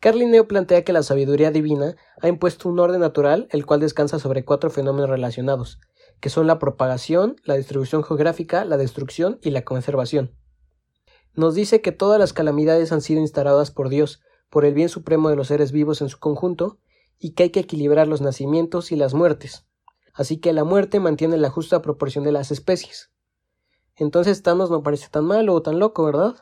Carlineo 0.00 0.48
plantea 0.48 0.82
que 0.82 0.92
la 0.92 1.04
sabiduría 1.04 1.52
divina 1.52 1.94
ha 2.20 2.26
impuesto 2.26 2.68
un 2.68 2.80
orden 2.80 3.00
natural 3.00 3.46
el 3.52 3.64
cual 3.64 3.78
descansa 3.78 4.18
sobre 4.18 4.44
cuatro 4.44 4.68
fenómenos 4.68 5.08
relacionados, 5.08 5.78
que 6.18 6.28
son 6.28 6.48
la 6.48 6.58
propagación, 6.58 7.36
la 7.44 7.54
distribución 7.54 8.02
geográfica, 8.02 8.64
la 8.64 8.76
destrucción 8.76 9.38
y 9.42 9.50
la 9.50 9.62
conservación. 9.62 10.36
Nos 11.34 11.54
dice 11.54 11.80
que 11.82 11.92
todas 11.92 12.18
las 12.18 12.32
calamidades 12.32 12.90
han 12.90 13.00
sido 13.00 13.20
instaladas 13.20 13.70
por 13.70 13.88
Dios, 13.88 14.20
por 14.52 14.66
el 14.66 14.74
bien 14.74 14.90
supremo 14.90 15.30
de 15.30 15.36
los 15.36 15.48
seres 15.48 15.72
vivos 15.72 16.02
en 16.02 16.10
su 16.10 16.18
conjunto, 16.18 16.78
y 17.18 17.30
que 17.30 17.44
hay 17.44 17.50
que 17.50 17.60
equilibrar 17.60 18.06
los 18.06 18.20
nacimientos 18.20 18.92
y 18.92 18.96
las 18.96 19.14
muertes. 19.14 19.64
Así 20.12 20.36
que 20.36 20.52
la 20.52 20.62
muerte 20.62 21.00
mantiene 21.00 21.38
la 21.38 21.48
justa 21.48 21.80
proporción 21.80 22.22
de 22.22 22.32
las 22.32 22.50
especies. 22.50 23.10
Entonces 23.96 24.42
Thanos 24.42 24.70
no 24.70 24.82
parece 24.82 25.08
tan 25.08 25.24
malo 25.24 25.54
o 25.54 25.62
tan 25.62 25.78
loco, 25.78 26.04
¿verdad? 26.04 26.36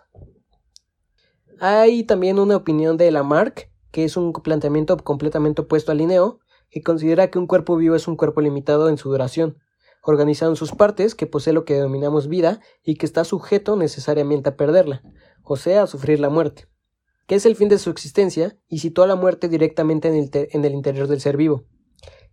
Hay 1.60 2.02
también 2.02 2.40
una 2.40 2.56
opinión 2.56 2.96
de 2.96 3.12
Lamarck, 3.12 3.70
que 3.92 4.02
es 4.02 4.16
un 4.16 4.32
planteamiento 4.32 4.96
completamente 4.96 5.62
opuesto 5.62 5.92
a 5.92 5.94
Linneo, 5.94 6.40
que 6.68 6.82
considera 6.82 7.30
que 7.30 7.38
un 7.38 7.46
cuerpo 7.46 7.76
vivo 7.76 7.94
es 7.94 8.08
un 8.08 8.16
cuerpo 8.16 8.40
limitado 8.40 8.88
en 8.88 8.98
su 8.98 9.08
duración, 9.08 9.58
organizado 10.02 10.50
en 10.50 10.56
sus 10.56 10.72
partes, 10.72 11.14
que 11.14 11.28
posee 11.28 11.52
lo 11.52 11.64
que 11.64 11.74
denominamos 11.74 12.26
vida 12.26 12.60
y 12.82 12.96
que 12.96 13.06
está 13.06 13.22
sujeto 13.22 13.76
necesariamente 13.76 14.48
a 14.48 14.56
perderla, 14.56 15.04
o 15.44 15.54
sea, 15.54 15.84
a 15.84 15.86
sufrir 15.86 16.18
la 16.18 16.28
muerte 16.28 16.66
que 17.30 17.36
es 17.36 17.46
el 17.46 17.54
fin 17.54 17.68
de 17.68 17.78
su 17.78 17.90
existencia, 17.90 18.58
y 18.66 18.80
sitúa 18.80 19.06
la 19.06 19.14
muerte 19.14 19.48
directamente 19.48 20.08
en 20.08 20.16
el, 20.16 20.30
en 20.32 20.64
el 20.64 20.72
interior 20.72 21.06
del 21.06 21.20
ser 21.20 21.36
vivo. 21.36 21.64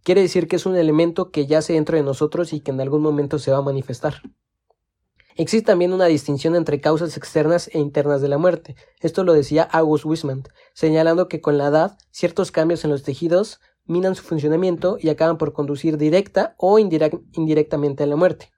Quiere 0.01 0.21
decir 0.21 0.47
que 0.47 0.55
es 0.55 0.65
un 0.65 0.75
elemento 0.75 1.29
que 1.29 1.45
yace 1.45 1.73
dentro 1.73 1.97
de 1.97 2.01
nosotros 2.01 2.51
y 2.51 2.61
que 2.61 2.71
en 2.71 2.81
algún 2.81 3.03
momento 3.03 3.37
se 3.37 3.51
va 3.51 3.59
a 3.59 3.61
manifestar. 3.61 4.23
Existe 5.35 5.67
también 5.67 5.93
una 5.93 6.07
distinción 6.07 6.55
entre 6.55 6.81
causas 6.81 7.15
externas 7.15 7.69
e 7.71 7.77
internas 7.77 8.23
de 8.23 8.27
la 8.27 8.39
muerte. 8.39 8.75
Esto 8.99 9.23
lo 9.23 9.33
decía 9.33 9.61
August 9.71 10.03
Wisman, 10.03 10.41
señalando 10.73 11.27
que 11.27 11.41
con 11.41 11.59
la 11.59 11.67
edad 11.67 11.99
ciertos 12.09 12.51
cambios 12.51 12.83
en 12.83 12.89
los 12.89 13.03
tejidos 13.03 13.59
minan 13.85 14.15
su 14.15 14.23
funcionamiento 14.23 14.97
y 14.99 15.09
acaban 15.09 15.37
por 15.37 15.53
conducir 15.53 15.99
directa 15.99 16.55
o 16.57 16.79
indirectamente 16.79 18.01
a 18.01 18.07
la 18.07 18.15
muerte. 18.15 18.49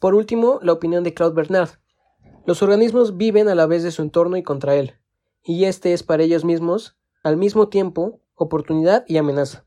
Por 0.00 0.14
último, 0.14 0.58
la 0.62 0.72
opinión 0.72 1.04
de 1.04 1.12
Claude 1.12 1.34
Bernard. 1.34 1.68
Los 2.46 2.62
organismos 2.62 3.18
viven 3.18 3.50
a 3.50 3.54
la 3.54 3.66
vez 3.66 3.82
de 3.82 3.90
su 3.90 4.00
entorno 4.00 4.38
y 4.38 4.42
contra 4.42 4.74
él 4.74 4.94
y 5.44 5.64
este 5.64 5.92
es 5.92 6.02
para 6.02 6.22
ellos 6.22 6.44
mismos, 6.44 6.96
al 7.22 7.36
mismo 7.36 7.68
tiempo, 7.68 8.20
oportunidad 8.34 9.04
y 9.08 9.16
amenaza. 9.16 9.64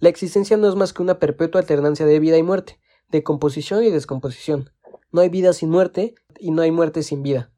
La 0.00 0.08
existencia 0.08 0.56
no 0.56 0.68
es 0.68 0.74
más 0.74 0.92
que 0.92 1.02
una 1.02 1.18
perpetua 1.18 1.60
alternancia 1.60 2.06
de 2.06 2.20
vida 2.20 2.36
y 2.36 2.42
muerte, 2.42 2.78
de 3.10 3.22
composición 3.22 3.84
y 3.84 3.90
descomposición. 3.90 4.70
No 5.12 5.20
hay 5.20 5.28
vida 5.28 5.52
sin 5.52 5.70
muerte 5.70 6.14
y 6.38 6.50
no 6.50 6.62
hay 6.62 6.70
muerte 6.70 7.02
sin 7.02 7.22
vida. 7.22 7.52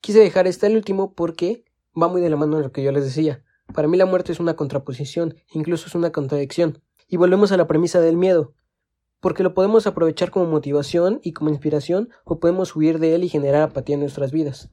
Quise 0.00 0.20
dejar 0.20 0.46
este 0.46 0.66
el 0.66 0.76
último 0.76 1.14
porque 1.14 1.64
va 2.00 2.08
muy 2.08 2.20
de 2.20 2.30
la 2.30 2.36
mano 2.36 2.58
de 2.58 2.64
lo 2.64 2.72
que 2.72 2.82
yo 2.82 2.92
les 2.92 3.04
decía. 3.04 3.42
Para 3.74 3.88
mí 3.88 3.96
la 3.96 4.06
muerte 4.06 4.32
es 4.32 4.40
una 4.40 4.54
contraposición, 4.54 5.34
incluso 5.52 5.86
es 5.88 5.94
una 5.94 6.12
contradicción. 6.12 6.82
Y 7.08 7.16
volvemos 7.16 7.52
a 7.52 7.56
la 7.56 7.66
premisa 7.66 8.00
del 8.00 8.16
miedo. 8.16 8.54
porque 9.20 9.42
lo 9.42 9.54
podemos 9.54 9.86
aprovechar 9.86 10.30
como 10.30 10.46
motivación 10.46 11.20
y 11.22 11.32
como 11.32 11.50
inspiración 11.50 12.10
o 12.24 12.38
podemos 12.38 12.76
huir 12.76 12.98
de 12.98 13.14
él 13.14 13.24
y 13.24 13.28
generar 13.28 13.62
apatía 13.62 13.94
en 13.94 14.00
nuestras 14.00 14.30
vidas. 14.30 14.70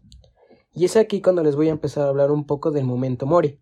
Y 0.75 0.83
es 0.83 0.97
aquí 0.97 1.21
cuando 1.21 1.41
les 1.41 1.55
voy 1.55 1.69
a 1.69 1.71
empezar 1.71 2.03
a 2.03 2.09
hablar 2.09 2.31
un 2.31 2.45
poco 2.45 2.69
del 2.71 2.83
momento 2.83 3.25
mori. 3.25 3.61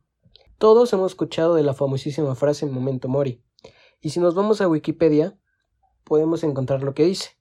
Todos 0.58 0.92
hemos 0.94 1.12
escuchado 1.12 1.54
de 1.54 1.62
la 1.62 1.76
famosísima 1.76 2.34
frase 2.34 2.66
momento 2.66 3.08
mori, 3.08 3.44
y 4.02 4.10
si 4.10 4.20
nos 4.20 4.34
vamos 4.34 4.62
a 4.62 4.68
Wikipedia 4.68 5.38
podemos 6.04 6.44
encontrar 6.44 6.84
lo 6.84 6.96
que 6.96 7.06
dice. 7.06 7.32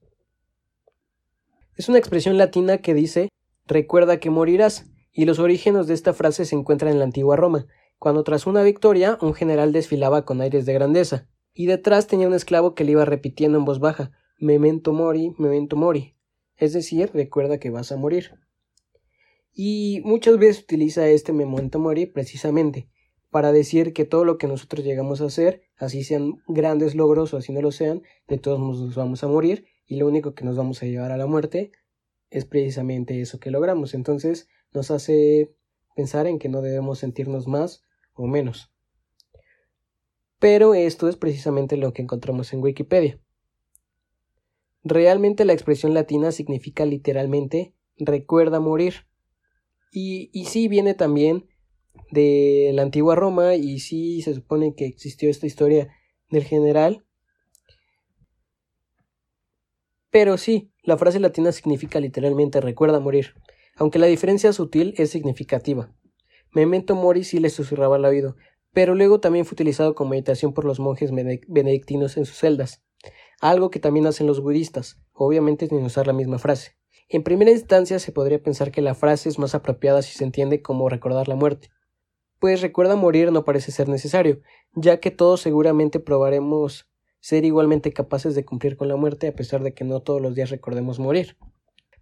Es 1.76 1.88
una 1.88 1.98
expresión 1.98 2.36
latina 2.36 2.78
que 2.78 2.92
dice 2.92 3.30
recuerda 3.66 4.20
que 4.20 4.28
morirás, 4.28 4.90
y 5.10 5.24
los 5.24 5.38
orígenes 5.38 5.86
de 5.86 5.94
esta 5.94 6.12
frase 6.12 6.44
se 6.44 6.54
encuentran 6.54 6.92
en 6.92 6.98
la 6.98 7.04
antigua 7.04 7.36
Roma, 7.36 7.66
cuando 7.98 8.24
tras 8.24 8.46
una 8.46 8.62
victoria 8.62 9.16
un 9.22 9.32
general 9.32 9.72
desfilaba 9.72 10.26
con 10.26 10.42
aires 10.42 10.66
de 10.66 10.74
grandeza, 10.74 11.28
y 11.54 11.66
detrás 11.66 12.06
tenía 12.06 12.28
un 12.28 12.34
esclavo 12.34 12.74
que 12.74 12.84
le 12.84 12.92
iba 12.92 13.04
repitiendo 13.04 13.56
en 13.56 13.64
voz 13.64 13.78
baja 13.78 14.12
Memento 14.38 14.92
mori, 14.92 15.34
memento 15.38 15.76
mori, 15.76 16.16
es 16.56 16.72
decir, 16.72 17.10
recuerda 17.14 17.58
que 17.58 17.70
vas 17.70 17.92
a 17.92 17.96
morir. 17.96 18.38
Y 19.52 20.00
muchas 20.04 20.38
veces 20.38 20.62
utiliza 20.62 21.06
este 21.08 21.32
memento 21.32 21.78
mori 21.78 22.06
precisamente 22.06 22.88
para 23.30 23.52
decir 23.52 23.92
que 23.92 24.04
todo 24.04 24.24
lo 24.24 24.38
que 24.38 24.46
nosotros 24.46 24.84
llegamos 24.84 25.20
a 25.20 25.26
hacer, 25.26 25.62
así 25.76 26.04
sean 26.04 26.42
grandes 26.48 26.94
logros 26.94 27.32
o 27.32 27.38
así 27.38 27.52
no 27.52 27.62
lo 27.62 27.72
sean, 27.72 28.02
de 28.28 28.38
todos 28.38 28.60
nos 28.60 28.94
vamos 28.94 29.24
a 29.24 29.28
morir 29.28 29.66
y 29.86 29.96
lo 29.96 30.06
único 30.06 30.34
que 30.34 30.44
nos 30.44 30.56
vamos 30.56 30.82
a 30.82 30.86
llevar 30.86 31.12
a 31.12 31.16
la 31.16 31.26
muerte 31.26 31.72
es 32.30 32.44
precisamente 32.44 33.20
eso 33.20 33.38
que 33.38 33.50
logramos. 33.50 33.94
Entonces 33.94 34.48
nos 34.72 34.90
hace 34.90 35.54
pensar 35.94 36.26
en 36.26 36.38
que 36.38 36.48
no 36.48 36.62
debemos 36.62 36.98
sentirnos 36.98 37.46
más 37.46 37.84
o 38.14 38.26
menos. 38.26 38.70
Pero 40.38 40.74
esto 40.74 41.08
es 41.08 41.16
precisamente 41.16 41.76
lo 41.76 41.92
que 41.92 42.02
encontramos 42.02 42.52
en 42.52 42.62
Wikipedia. 42.62 43.20
Realmente 44.82 45.44
la 45.44 45.52
expresión 45.52 45.94
latina 45.94 46.32
significa 46.32 46.84
literalmente 46.84 47.74
recuerda 47.96 48.58
morir. 48.58 49.06
Y, 49.94 50.30
sí 50.46 50.68
viene 50.68 50.94
también 50.94 51.46
de 52.10 52.70
la 52.72 52.82
antigua 52.82 53.14
Roma 53.14 53.54
y 53.54 53.78
sí 53.78 54.22
se 54.22 54.34
supone 54.34 54.74
que 54.74 54.86
existió 54.86 55.28
esta 55.28 55.46
historia 55.46 55.94
del 56.30 56.44
general. 56.44 57.04
Pero 60.10 60.38
sí, 60.38 60.72
la 60.82 60.96
frase 60.96 61.20
latina 61.20 61.52
significa 61.52 62.00
literalmente 62.00 62.60
recuerda 62.60 63.00
morir, 63.00 63.34
aunque 63.76 63.98
la 63.98 64.06
diferencia 64.06 64.52
sutil 64.52 64.94
es 64.96 65.10
significativa. 65.10 65.94
Memento 66.52 66.94
mori 66.94 67.24
sí 67.24 67.38
le 67.38 67.50
susurraba 67.50 67.96
al 67.96 68.04
oído, 68.04 68.36
pero 68.72 68.94
luego 68.94 69.20
también 69.20 69.44
fue 69.44 69.54
utilizado 69.54 69.94
como 69.94 70.10
meditación 70.10 70.54
por 70.54 70.64
los 70.64 70.80
monjes 70.80 71.10
benedictinos 71.12 72.16
en 72.16 72.24
sus 72.24 72.38
celdas, 72.38 72.82
algo 73.42 73.70
que 73.70 73.80
también 73.80 74.06
hacen 74.06 74.26
los 74.26 74.40
budistas, 74.40 74.98
obviamente 75.12 75.66
sin 75.66 75.84
usar 75.84 76.06
la 76.06 76.12
misma 76.12 76.38
frase. 76.38 76.76
En 77.08 77.24
primera 77.24 77.50
instancia 77.50 77.98
se 77.98 78.12
podría 78.12 78.42
pensar 78.42 78.70
que 78.70 78.80
la 78.80 78.94
frase 78.94 79.28
es 79.28 79.38
más 79.38 79.54
apropiada 79.54 80.00
si 80.00 80.16
se 80.16 80.24
entiende 80.24 80.62
como 80.62 80.88
recordar 80.88 81.28
la 81.28 81.34
muerte, 81.34 81.68
pues 82.38 82.60
recuerda 82.60 82.96
morir 82.96 83.32
no 83.32 83.44
parece 83.44 83.72
ser 83.72 83.88
necesario, 83.88 84.40
ya 84.74 85.00
que 85.00 85.10
todos 85.10 85.40
seguramente 85.40 86.00
probaremos 86.00 86.88
ser 87.20 87.44
igualmente 87.44 87.92
capaces 87.92 88.34
de 88.34 88.44
cumplir 88.44 88.76
con 88.76 88.88
la 88.88 88.96
muerte 88.96 89.28
a 89.28 89.34
pesar 89.34 89.62
de 89.62 89.74
que 89.74 89.84
no 89.84 90.00
todos 90.00 90.22
los 90.22 90.34
días 90.34 90.50
recordemos 90.50 90.98
morir. 90.98 91.36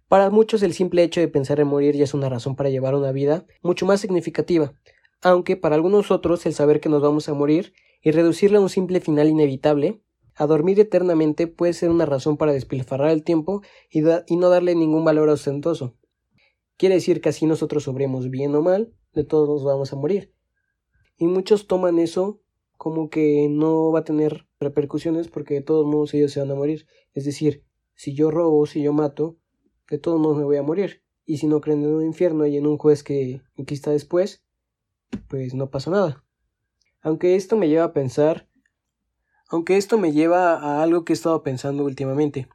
Para 0.07 0.29
muchos 0.29 0.61
el 0.61 0.73
simple 0.73 1.03
hecho 1.03 1.21
de 1.21 1.27
pensar 1.27 1.59
en 1.59 1.67
morir 1.67 1.95
ya 1.95 2.03
es 2.03 2.13
una 2.13 2.29
razón 2.29 2.55
para 2.55 2.69
llevar 2.69 2.95
una 2.95 3.11
vida 3.11 3.45
mucho 3.61 3.85
más 3.85 3.99
significativa, 3.99 4.73
aunque 5.21 5.57
para 5.57 5.75
algunos 5.75 6.11
otros 6.11 6.45
el 6.45 6.53
saber 6.53 6.79
que 6.79 6.89
nos 6.89 7.01
vamos 7.01 7.29
a 7.29 7.33
morir 7.33 7.73
y 8.01 8.11
reducirla 8.11 8.59
a 8.59 8.61
un 8.61 8.69
simple 8.69 8.99
final 8.99 9.27
inevitable, 9.27 10.01
a 10.41 10.47
dormir 10.47 10.79
eternamente 10.79 11.45
puede 11.45 11.73
ser 11.73 11.91
una 11.91 12.07
razón 12.07 12.35
para 12.35 12.51
despilfarrar 12.51 13.11
el 13.11 13.23
tiempo 13.23 13.61
y, 13.91 14.01
no 14.01 14.49
darle 14.49 14.73
ningún 14.73 15.05
valor 15.05 15.29
ostentoso. 15.29 15.95
Quiere 16.77 16.95
decir 16.95 17.21
que 17.21 17.29
así 17.29 17.45
nosotros 17.45 17.83
sobremos 17.83 18.31
bien 18.31 18.55
o 18.55 18.63
mal, 18.63 18.91
de 19.13 19.23
todos 19.23 19.47
nos 19.47 19.63
vamos 19.63 19.93
a 19.93 19.97
morir. 19.97 20.33
Y 21.15 21.27
muchos 21.27 21.67
toman 21.67 21.99
eso 21.99 22.41
como 22.75 23.11
que 23.11 23.49
no 23.51 23.91
va 23.91 23.99
a 23.99 24.03
tener 24.03 24.47
repercusiones 24.59 25.27
porque 25.27 25.53
de 25.53 25.61
todos 25.61 25.85
modos 25.85 26.11
ellos 26.15 26.31
se 26.31 26.39
van 26.39 26.49
a 26.49 26.55
morir. 26.55 26.87
Es 27.13 27.25
decir, 27.25 27.63
si 27.93 28.15
yo 28.15 28.31
robo, 28.31 28.65
si 28.65 28.81
yo 28.81 28.93
mato, 28.93 29.37
de 29.91 29.99
todos 29.99 30.19
modos 30.19 30.39
me 30.39 30.43
voy 30.43 30.57
a 30.57 30.63
morir. 30.63 31.03
Y 31.23 31.37
si 31.37 31.45
no 31.45 31.61
creen 31.61 31.83
en 31.83 31.93
un 31.93 32.03
infierno 32.03 32.47
y 32.47 32.57
en 32.57 32.65
un 32.65 32.79
juez 32.79 33.03
que 33.03 33.43
está 33.67 33.91
después, 33.91 34.43
pues 35.27 35.53
no 35.53 35.69
pasa 35.69 35.91
nada. 35.91 36.25
Aunque 37.01 37.35
esto 37.35 37.57
me 37.57 37.69
lleva 37.69 37.83
a 37.83 37.93
pensar, 37.93 38.49
aunque 39.51 39.75
esto 39.75 39.97
me 39.97 40.13
lleva 40.13 40.53
a 40.53 40.81
algo 40.81 41.03
que 41.03 41.11
he 41.11 41.15
estado 41.15 41.43
pensando 41.43 41.83
últimamente. 41.83 42.47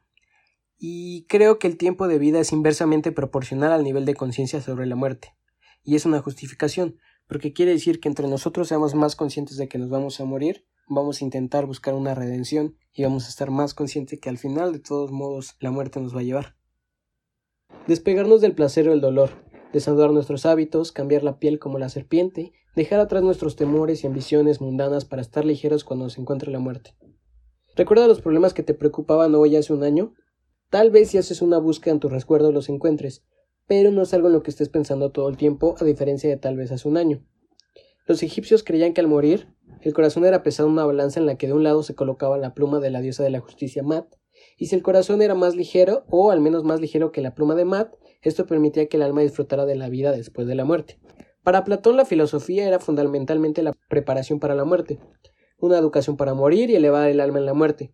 Y 0.79 1.25
creo 1.27 1.59
que 1.59 1.67
el 1.67 1.77
tiempo 1.77 2.07
de 2.07 2.17
vida 2.17 2.39
es 2.39 2.51
inversamente 2.51 3.11
proporcional 3.11 3.71
al 3.71 3.83
nivel 3.83 4.03
de 4.05 4.15
conciencia 4.15 4.61
sobre 4.61 4.87
la 4.87 4.95
muerte. 4.95 5.35
Y 5.83 5.95
es 5.95 6.07
una 6.07 6.21
justificación, 6.21 6.97
porque 7.27 7.53
quiere 7.53 7.71
decir 7.71 7.99
que 7.99 8.09
entre 8.09 8.27
nosotros 8.27 8.67
seamos 8.67 8.95
más 8.95 9.15
conscientes 9.15 9.57
de 9.57 9.67
que 9.67 9.77
nos 9.77 9.89
vamos 9.89 10.19
a 10.19 10.25
morir, 10.25 10.65
vamos 10.87 11.21
a 11.21 11.23
intentar 11.23 11.67
buscar 11.67 11.93
una 11.93 12.15
redención 12.15 12.75
y 12.93 13.03
vamos 13.03 13.27
a 13.27 13.29
estar 13.29 13.51
más 13.51 13.75
conscientes 13.75 14.19
que 14.19 14.29
al 14.29 14.39
final 14.39 14.73
de 14.73 14.79
todos 14.79 15.11
modos 15.11 15.55
la 15.59 15.69
muerte 15.69 15.99
nos 15.99 16.15
va 16.15 16.21
a 16.21 16.23
llevar. 16.23 16.55
Despegarnos 17.85 18.41
del 18.41 18.55
placer 18.55 18.89
o 18.89 18.93
el 18.93 19.01
dolor, 19.01 19.45
desnudar 19.71 20.09
nuestros 20.09 20.47
hábitos, 20.47 20.91
cambiar 20.91 21.23
la 21.23 21.37
piel 21.37 21.59
como 21.59 21.77
la 21.77 21.89
serpiente, 21.89 22.53
dejar 22.77 22.99
atrás 22.99 23.23
nuestros 23.23 23.55
temores 23.55 24.03
y 24.03 24.07
ambiciones 24.07 24.61
mundanas 24.61 25.03
para 25.03 25.23
estar 25.23 25.43
ligeros 25.43 25.83
cuando 25.83 26.05
nos 26.05 26.19
encuentre 26.19 26.51
la 26.51 26.59
muerte. 26.59 26.93
¿Recuerda 27.75 28.07
los 28.07 28.21
problemas 28.21 28.53
que 28.53 28.61
te 28.61 28.75
preocupaban 28.75 29.33
hoy 29.33 29.55
hace 29.55 29.73
un 29.73 29.83
año? 29.83 30.13
Tal 30.69 30.91
vez 30.91 31.09
si 31.09 31.17
haces 31.17 31.41
una 31.41 31.57
búsqueda 31.57 31.95
en 31.95 31.99
tu 31.99 32.07
recuerdo 32.07 32.51
los 32.51 32.69
encuentres, 32.69 33.25
pero 33.65 33.89
no 33.89 34.03
es 34.03 34.13
algo 34.13 34.27
en 34.27 34.33
lo 34.33 34.43
que 34.43 34.51
estés 34.51 34.69
pensando 34.69 35.11
todo 35.11 35.27
el 35.27 35.37
tiempo, 35.37 35.73
a 35.79 35.85
diferencia 35.85 36.29
de 36.29 36.37
tal 36.37 36.55
vez 36.55 36.71
hace 36.71 36.87
un 36.87 36.97
año. 36.97 37.25
Los 38.05 38.21
egipcios 38.21 38.61
creían 38.63 38.93
que 38.93 39.01
al 39.01 39.07
morir, 39.07 39.47
el 39.81 39.95
corazón 39.95 40.23
era 40.23 40.43
pesado 40.43 40.69
en 40.69 40.73
una 40.73 40.85
balanza 40.85 41.19
en 41.19 41.25
la 41.25 41.35
que 41.35 41.47
de 41.47 41.53
un 41.53 41.63
lado 41.63 41.81
se 41.81 41.95
colocaba 41.95 42.37
la 42.37 42.53
pluma 42.53 42.79
de 42.79 42.91
la 42.91 43.01
diosa 43.01 43.23
de 43.23 43.31
la 43.31 43.39
justicia 43.39 43.81
Mat, 43.81 44.05
y 44.55 44.67
si 44.67 44.75
el 44.75 44.83
corazón 44.83 45.23
era 45.23 45.33
más 45.33 45.55
ligero, 45.55 46.05
o 46.09 46.29
al 46.29 46.41
menos 46.41 46.63
más 46.63 46.79
ligero 46.79 47.11
que 47.11 47.21
la 47.21 47.33
pluma 47.33 47.55
de 47.55 47.65
Mat, 47.65 47.95
esto 48.21 48.45
permitía 48.45 48.87
que 48.87 48.97
el 48.97 49.03
alma 49.03 49.21
disfrutara 49.21 49.65
de 49.65 49.75
la 49.75 49.89
vida 49.89 50.11
después 50.11 50.45
de 50.45 50.53
la 50.53 50.63
muerte. 50.63 50.99
Para 51.47 51.63
Platón 51.63 51.95
la 51.95 52.03
filosofía 52.03 52.67
era 52.67 52.77
fundamentalmente 52.77 53.63
la 53.63 53.71
preparación 53.87 54.37
para 54.41 54.53
la 54.53 54.65
muerte, 54.65 54.99
una 55.61 55.77
educación 55.77 56.17
para 56.17 56.33
morir 56.33 56.69
y 56.69 56.75
elevar 56.75 57.09
el 57.09 57.21
alma 57.21 57.39
en 57.39 57.45
la 57.45 57.53
muerte. 57.53 57.93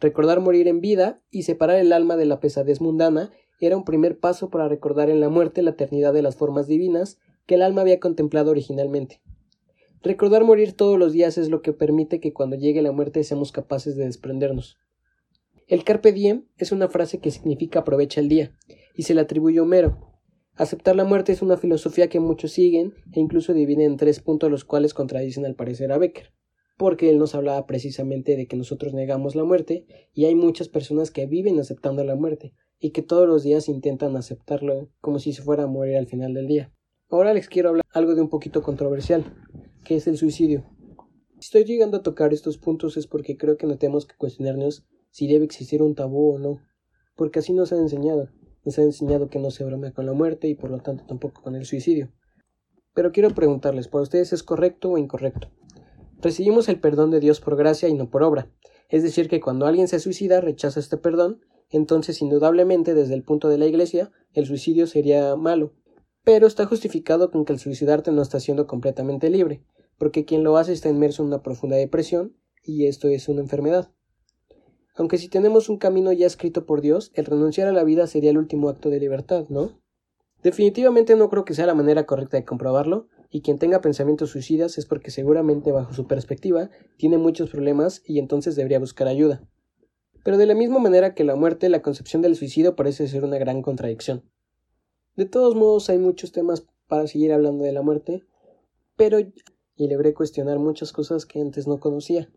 Recordar 0.00 0.40
morir 0.40 0.66
en 0.66 0.80
vida 0.80 1.20
y 1.30 1.42
separar 1.42 1.78
el 1.78 1.92
alma 1.92 2.16
de 2.16 2.24
la 2.24 2.40
pesadez 2.40 2.80
mundana 2.80 3.32
era 3.60 3.76
un 3.76 3.84
primer 3.84 4.18
paso 4.18 4.48
para 4.48 4.66
recordar 4.66 5.10
en 5.10 5.20
la 5.20 5.28
muerte 5.28 5.60
la 5.60 5.72
eternidad 5.72 6.14
de 6.14 6.22
las 6.22 6.36
formas 6.36 6.68
divinas 6.68 7.18
que 7.44 7.56
el 7.56 7.62
alma 7.62 7.82
había 7.82 8.00
contemplado 8.00 8.50
originalmente. 8.50 9.20
Recordar 10.02 10.44
morir 10.44 10.72
todos 10.72 10.98
los 10.98 11.12
días 11.12 11.36
es 11.36 11.50
lo 11.50 11.60
que 11.60 11.74
permite 11.74 12.18
que 12.18 12.32
cuando 12.32 12.56
llegue 12.56 12.80
la 12.80 12.92
muerte 12.92 13.24
seamos 13.24 13.52
capaces 13.52 13.96
de 13.96 14.06
desprendernos. 14.06 14.78
El 15.66 15.84
carpe 15.84 16.12
diem 16.12 16.46
es 16.56 16.72
una 16.72 16.88
frase 16.88 17.18
que 17.18 17.30
significa 17.30 17.80
aprovecha 17.80 18.22
el 18.22 18.30
día, 18.30 18.56
y 18.94 19.02
se 19.02 19.12
le 19.12 19.20
atribuye 19.20 19.60
Homero. 19.60 20.15
Aceptar 20.58 20.96
la 20.96 21.04
muerte 21.04 21.32
es 21.32 21.42
una 21.42 21.58
filosofía 21.58 22.08
que 22.08 22.18
muchos 22.18 22.52
siguen 22.52 22.94
e 23.12 23.20
incluso 23.20 23.52
dividen 23.52 23.92
en 23.92 23.96
tres 23.98 24.20
puntos 24.20 24.50
los 24.50 24.64
cuales 24.64 24.94
contradicen 24.94 25.44
al 25.44 25.54
parecer 25.54 25.92
a 25.92 25.98
Becker, 25.98 26.32
porque 26.78 27.10
él 27.10 27.18
nos 27.18 27.34
hablaba 27.34 27.66
precisamente 27.66 28.36
de 28.36 28.46
que 28.46 28.56
nosotros 28.56 28.94
negamos 28.94 29.34
la 29.34 29.44
muerte 29.44 29.84
y 30.14 30.24
hay 30.24 30.34
muchas 30.34 30.70
personas 30.70 31.10
que 31.10 31.26
viven 31.26 31.60
aceptando 31.60 32.04
la 32.04 32.14
muerte 32.14 32.54
y 32.78 32.92
que 32.92 33.02
todos 33.02 33.28
los 33.28 33.42
días 33.42 33.68
intentan 33.68 34.16
aceptarlo 34.16 34.88
como 35.02 35.18
si 35.18 35.34
se 35.34 35.42
fuera 35.42 35.64
a 35.64 35.66
morir 35.66 35.96
al 35.98 36.06
final 36.06 36.32
del 36.32 36.46
día. 36.46 36.72
Ahora 37.10 37.34
les 37.34 37.48
quiero 37.48 37.68
hablar 37.68 37.84
algo 37.92 38.14
de 38.14 38.22
un 38.22 38.30
poquito 38.30 38.62
controversial, 38.62 39.34
que 39.84 39.96
es 39.96 40.06
el 40.06 40.16
suicidio. 40.16 40.64
Si 41.38 41.48
estoy 41.48 41.64
llegando 41.64 41.98
a 41.98 42.02
tocar 42.02 42.32
estos 42.32 42.56
puntos 42.56 42.96
es 42.96 43.06
porque 43.06 43.36
creo 43.36 43.58
que 43.58 43.66
no 43.66 43.76
tenemos 43.76 44.06
que 44.06 44.16
cuestionarnos 44.16 44.86
si 45.10 45.26
debe 45.26 45.44
existir 45.44 45.82
un 45.82 45.94
tabú 45.94 46.36
o 46.36 46.38
no, 46.38 46.62
porque 47.14 47.40
así 47.40 47.52
nos 47.52 47.74
ha 47.74 47.76
enseñado. 47.76 48.30
Nos 48.66 48.80
ha 48.80 48.82
enseñado 48.82 49.30
que 49.30 49.38
no 49.38 49.52
se 49.52 49.64
bromea 49.64 49.92
con 49.92 50.06
la 50.06 50.12
muerte 50.12 50.48
y 50.48 50.56
por 50.56 50.70
lo 50.70 50.80
tanto 50.80 51.04
tampoco 51.06 51.40
con 51.40 51.54
el 51.54 51.64
suicidio. 51.64 52.10
Pero 52.94 53.12
quiero 53.12 53.30
preguntarles, 53.30 53.86
¿para 53.86 54.02
ustedes 54.02 54.32
es 54.32 54.42
correcto 54.42 54.90
o 54.90 54.98
incorrecto? 54.98 55.52
Recibimos 56.20 56.68
el 56.68 56.80
perdón 56.80 57.12
de 57.12 57.20
Dios 57.20 57.40
por 57.40 57.56
gracia 57.56 57.88
y 57.88 57.94
no 57.94 58.10
por 58.10 58.24
obra. 58.24 58.50
Es 58.88 59.04
decir, 59.04 59.28
que 59.28 59.40
cuando 59.40 59.66
alguien 59.66 59.86
se 59.86 60.00
suicida 60.00 60.40
rechaza 60.40 60.80
este 60.80 60.96
perdón, 60.96 61.42
entonces 61.70 62.20
indudablemente 62.20 62.94
desde 62.94 63.14
el 63.14 63.22
punto 63.22 63.48
de 63.48 63.58
la 63.58 63.66
Iglesia 63.66 64.10
el 64.32 64.46
suicidio 64.46 64.88
sería 64.88 65.36
malo. 65.36 65.72
Pero 66.24 66.48
está 66.48 66.66
justificado 66.66 67.30
con 67.30 67.44
que 67.44 67.52
el 67.52 67.60
suicidarte 67.60 68.10
no 68.10 68.20
está 68.20 68.40
siendo 68.40 68.66
completamente 68.66 69.30
libre, 69.30 69.62
porque 69.96 70.24
quien 70.24 70.42
lo 70.42 70.56
hace 70.56 70.72
está 70.72 70.88
inmerso 70.88 71.22
en 71.22 71.28
una 71.28 71.42
profunda 71.42 71.76
depresión 71.76 72.36
y 72.64 72.86
esto 72.86 73.06
es 73.06 73.28
una 73.28 73.42
enfermedad. 73.42 73.92
Aunque 74.96 75.18
si 75.18 75.28
tenemos 75.28 75.68
un 75.68 75.76
camino 75.76 76.12
ya 76.12 76.26
escrito 76.26 76.66
por 76.66 76.80
Dios, 76.80 77.12
el 77.14 77.26
renunciar 77.26 77.68
a 77.68 77.72
la 77.72 77.84
vida 77.84 78.06
sería 78.06 78.30
el 78.30 78.38
último 78.38 78.68
acto 78.68 78.90
de 78.90 78.98
libertad, 78.98 79.46
¿no? 79.48 79.78
Definitivamente 80.42 81.16
no 81.16 81.28
creo 81.28 81.44
que 81.44 81.54
sea 81.54 81.66
la 81.66 81.74
manera 81.74 82.06
correcta 82.06 82.36
de 82.36 82.44
comprobarlo, 82.44 83.08
y 83.30 83.42
quien 83.42 83.58
tenga 83.58 83.80
pensamientos 83.80 84.30
suicidas 84.30 84.78
es 84.78 84.86
porque 84.86 85.10
seguramente 85.10 85.72
bajo 85.72 85.92
su 85.92 86.06
perspectiva 86.06 86.70
tiene 86.96 87.18
muchos 87.18 87.50
problemas 87.50 88.02
y 88.06 88.18
entonces 88.18 88.56
debería 88.56 88.78
buscar 88.78 89.08
ayuda. 89.08 89.46
Pero 90.24 90.38
de 90.38 90.46
la 90.46 90.54
misma 90.54 90.78
manera 90.78 91.14
que 91.14 91.24
la 91.24 91.36
muerte, 91.36 91.68
la 91.68 91.82
concepción 91.82 92.22
del 92.22 92.36
suicidio 92.36 92.76
parece 92.76 93.08
ser 93.08 93.24
una 93.24 93.38
gran 93.38 93.62
contradicción. 93.62 94.24
De 95.16 95.26
todos 95.26 95.54
modos, 95.54 95.90
hay 95.90 95.98
muchos 95.98 96.32
temas 96.32 96.66
para 96.86 97.06
seguir 97.06 97.32
hablando 97.32 97.64
de 97.64 97.72
la 97.72 97.82
muerte, 97.82 98.24
pero 98.96 99.18
y 99.20 99.88
logré 99.88 100.14
cuestionar 100.14 100.58
muchas 100.58 100.92
cosas 100.92 101.26
que 101.26 101.40
antes 101.40 101.66
no 101.66 101.80
conocía. 101.80 102.30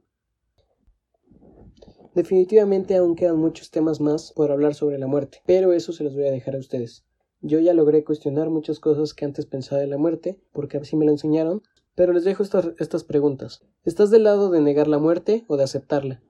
Definitivamente 2.19 2.97
aún 2.97 3.15
quedan 3.15 3.37
muchos 3.37 3.71
temas 3.71 4.01
más 4.01 4.33
por 4.33 4.51
hablar 4.51 4.75
sobre 4.75 4.99
la 4.99 5.07
muerte, 5.07 5.41
pero 5.45 5.71
eso 5.71 5.93
se 5.93 6.03
los 6.03 6.15
voy 6.15 6.27
a 6.27 6.31
dejar 6.31 6.53
a 6.53 6.59
ustedes. 6.59 7.05
Yo 7.39 7.59
ya 7.59 7.73
logré 7.73 8.03
cuestionar 8.03 8.49
muchas 8.49 8.81
cosas 8.81 9.13
que 9.13 9.23
antes 9.23 9.45
pensaba 9.45 9.79
de 9.79 9.87
la 9.87 9.97
muerte, 9.97 10.37
porque 10.51 10.75
así 10.75 10.97
me 10.97 11.05
lo 11.05 11.11
enseñaron, 11.11 11.63
pero 11.95 12.11
les 12.11 12.25
dejo 12.25 12.43
estas, 12.43 13.03
preguntas. 13.05 13.61
¿Estás 13.85 14.11
del 14.11 14.25
lado 14.25 14.49
de 14.49 14.59
negar 14.59 14.89
la 14.89 14.97
muerte 14.97 15.45
o 15.47 15.55
de 15.55 15.63
aceptarla? 15.63 16.21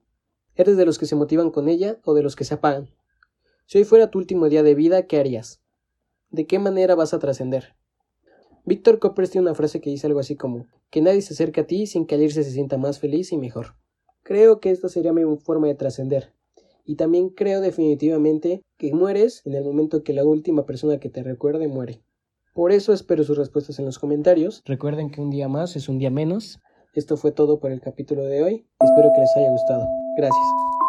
¿Eres 0.54 0.76
de 0.76 0.86
los 0.86 0.96
que 0.96 1.06
se 1.06 1.16
motivan 1.16 1.50
con 1.50 1.68
ella 1.68 1.98
o 2.04 2.14
de 2.14 2.22
los 2.22 2.36
que 2.36 2.44
se 2.44 2.54
apagan? 2.54 2.90
Si 3.66 3.78
hoy 3.78 3.82
fuera 3.82 4.12
tu 4.12 4.20
último 4.20 4.48
día 4.48 4.62
de 4.62 4.76
vida, 4.76 5.08
¿qué 5.08 5.18
harías? 5.18 5.60
¿De 6.30 6.46
qué 6.46 6.60
manera 6.60 6.94
vas 6.94 7.14
a 7.14 7.18
trascender? 7.18 7.74
Víctor 8.64 9.00
Coppers 9.00 9.30
tiene 9.30 9.48
una 9.48 9.56
frase 9.56 9.80
que 9.80 9.90
dice 9.90 10.06
algo 10.06 10.20
así 10.20 10.36
como 10.36 10.68
que 10.88 11.00
nadie 11.00 11.20
se 11.20 11.34
acerque 11.34 11.62
a 11.62 11.66
ti 11.66 11.88
sin 11.88 12.06
que 12.06 12.14
al 12.14 12.22
irse 12.22 12.44
se 12.44 12.52
sienta 12.52 12.78
más 12.78 13.00
feliz 13.00 13.32
y 13.32 13.38
mejor. 13.38 13.74
Creo 14.22 14.60
que 14.60 14.70
esta 14.70 14.88
sería 14.88 15.12
mi 15.12 15.22
forma 15.38 15.66
de 15.66 15.74
trascender. 15.74 16.32
Y 16.84 16.96
también 16.96 17.28
creo 17.30 17.60
definitivamente 17.60 18.62
que 18.76 18.92
mueres 18.92 19.42
en 19.44 19.54
el 19.54 19.64
momento 19.64 20.02
que 20.02 20.12
la 20.12 20.24
última 20.24 20.66
persona 20.66 20.98
que 20.98 21.10
te 21.10 21.22
recuerde 21.22 21.68
muere. 21.68 22.02
Por 22.54 22.72
eso 22.72 22.92
espero 22.92 23.22
sus 23.22 23.38
respuestas 23.38 23.78
en 23.78 23.84
los 23.84 23.98
comentarios. 23.98 24.62
Recuerden 24.64 25.10
que 25.10 25.20
un 25.20 25.30
día 25.30 25.48
más 25.48 25.76
es 25.76 25.88
un 25.88 25.98
día 25.98 26.10
menos. 26.10 26.60
Esto 26.94 27.16
fue 27.16 27.30
todo 27.30 27.60
por 27.60 27.70
el 27.70 27.80
capítulo 27.80 28.24
de 28.24 28.42
hoy. 28.42 28.66
Espero 28.80 29.10
que 29.14 29.20
les 29.20 29.36
haya 29.36 29.50
gustado. 29.50 29.86
Gracias. 30.16 30.79